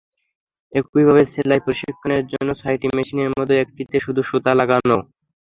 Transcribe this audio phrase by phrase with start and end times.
[0.73, 4.97] একইভাবে সেলাই প্রশিক্ষণের জন্য ছয়টি মেশিনের মধ্যে একটিতে শুধু সুতা লাগানো।